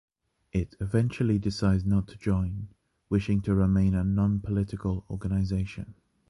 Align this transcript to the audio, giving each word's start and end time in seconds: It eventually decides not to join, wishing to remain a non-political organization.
It 0.51 0.73
eventually 0.79 1.37
decides 1.37 1.85
not 1.85 2.07
to 2.07 2.17
join, 2.17 2.69
wishing 3.07 3.39
to 3.41 3.53
remain 3.53 3.93
a 3.93 4.03
non-political 4.03 5.05
organization. 5.11 5.93